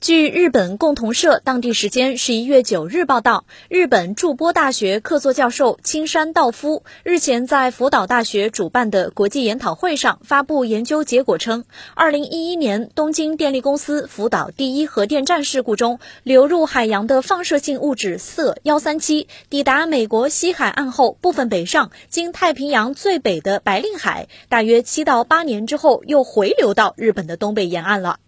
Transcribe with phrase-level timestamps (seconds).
[0.00, 28.18] 据日本共同社当地时间十一月九日报道，日本筑波大学客座教授青山道夫日前在福岛大学主办的国际研讨会上发布研究结果称，二零一一年东京电力公司福岛第一核电站事故中流入海洋的放射性物质铯幺三七抵达美国西海岸后部分北上，经太平洋最北的白令海，大约七到八年之后又回流到日本的东北沿岸了。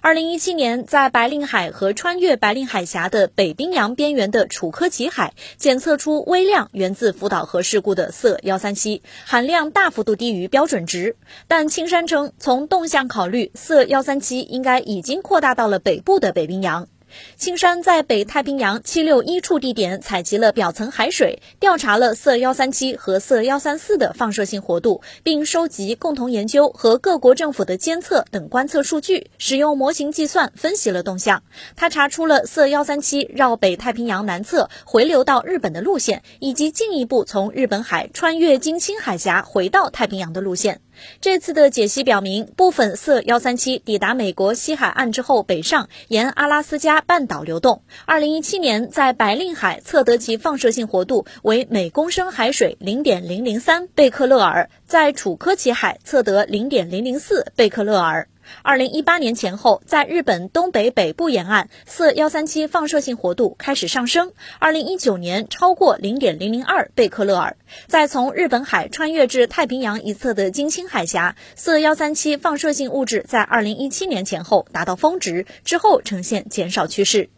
[0.00, 11.16] 二零一七年，在白令海和穿越白令海峡的北冰洋边缘的楚科奇海，检测出微量源自福岛核事故的铯幺三七，含量大幅度低于标准值。
[11.46, 16.88] 但青山称，从动向考虑，铯幺三七应该已经扩大到了北部的北冰洋。
[17.36, 31.42] 青山在北太平洋七六一处地点采集了表层海水，调查了铯幺三七和铯幺三四的放射性活度，并收集共同研究和各国政府的监测等观测数据，使用模型计算分析了动向。
[31.76, 40.80] 他查出了铯幺三七绕北太平洋南侧回流到日本的路线，以及进一步从日本海穿越京青海峡回到太平洋的路线。
[41.20, 47.82] 这次的解析表明，部分铯幺三七抵达美国西海岸之后北上，沿阿拉斯加半岛流动。
[48.06, 58.28] 二零一七年在白令海测得其放射性活度为每公升海水零点零零三贝克勒尔，在楚科奇海测得零点零零四贝克勒尔。
[58.62, 64.32] 二零一八年前后，在日本东北北部沿岸，铯幺三七放射性活度开始上升。
[64.58, 67.56] 二零一九年超过零点零零二贝克勒尔。
[67.86, 77.28] 在从日本海穿越至太平洋一侧的金星海峡，铯幺三七放射性物质在二零一七年前后达到峰值，之后呈现减少趋势。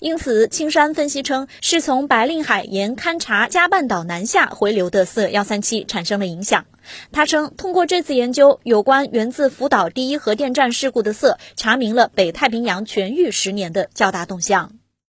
[0.00, 6.66] 因此，青山分析称，是从白令海沿勘察加半岛南下回流的铯幺三七产生了影响。
[7.12, 14.79] 他称，通过这次研究，有关源自福岛第一核电站事故的铯，查明了北太平洋全域十年的较大动向。